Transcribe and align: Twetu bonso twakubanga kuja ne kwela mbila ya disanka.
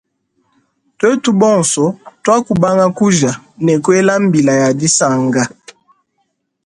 Twetu 0.97 1.31
bonso 1.39 1.83
twakubanga 2.23 2.85
kuja 2.97 3.31
ne 3.63 3.73
kwela 3.83 4.13
mbila 4.25 4.53
ya 4.61 4.69
disanka. 4.79 5.43